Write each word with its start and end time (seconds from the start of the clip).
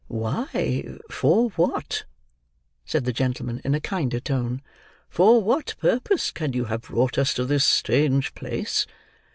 "Why, 0.07 0.83
for 1.11 1.49
what," 1.51 2.05
said 2.85 3.05
the 3.05 3.13
gentleman 3.13 3.61
in 3.63 3.75
a 3.75 3.79
kinder 3.79 4.19
tone, 4.19 4.63
"for 5.07 5.43
what 5.43 5.75
purpose 5.79 6.31
can 6.31 6.53
you 6.53 6.65
have 6.65 6.81
brought 6.81 7.19
us 7.19 7.35
to 7.35 7.45
this 7.45 7.65
strange 7.65 8.33
place? 8.33 8.87